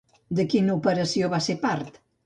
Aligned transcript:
De 0.39 0.45
quina 0.53 0.79
operació 0.79 1.33
va 1.37 1.45
ser 1.49 1.61
part? 1.69 2.07